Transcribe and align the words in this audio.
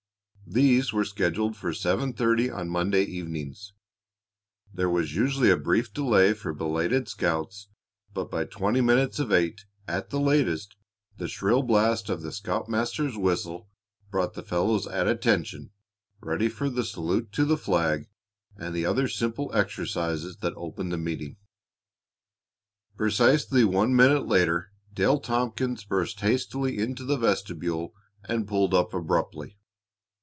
These 0.53 0.91
were 0.91 1.05
scheduled 1.05 1.55
for 1.55 1.73
seven 1.73 2.11
thirty 2.11 2.49
on 2.49 2.67
Monday 2.69 3.03
evenings. 3.03 3.71
There 4.73 4.89
was 4.89 5.15
usually 5.15 5.49
a 5.49 5.55
brief 5.55 5.93
delay 5.93 6.33
for 6.33 6.51
belated 6.53 7.07
scouts, 7.07 7.69
but 8.13 8.29
by 8.29 8.43
twenty 8.43 8.81
minutes 8.81 9.17
of 9.17 9.31
eight, 9.31 9.63
at 9.87 10.11
latest, 10.11 10.75
the 11.15 11.29
shrill 11.29 11.63
blast 11.63 12.09
of 12.09 12.21
the 12.21 12.33
scoutmaster's 12.33 13.15
whistle 13.17 13.69
brought 14.09 14.33
the 14.33 14.43
fellows 14.43 14.87
at 14.87 15.07
attention, 15.07 15.71
ready 16.19 16.49
for 16.49 16.69
the 16.69 16.83
salute 16.83 17.31
to 17.31 17.45
the 17.45 17.57
flag 17.57 18.09
and 18.57 18.75
the 18.75 18.85
other 18.85 19.07
simple 19.07 19.51
exercises 19.55 20.35
that 20.41 20.53
opened 20.57 20.91
the 20.91 20.97
meeting. 20.97 21.37
Precisely 22.97 23.63
one 23.63 23.95
minute 23.95 24.27
later 24.27 24.73
Dale 24.91 25.21
Tompkins 25.21 25.85
burst 25.85 26.19
hastily 26.19 26.77
into 26.77 27.05
the 27.05 27.15
vestibule 27.15 27.93
and 28.25 28.49
pulled 28.49 28.73
up 28.73 28.93
abruptly. 28.93 29.55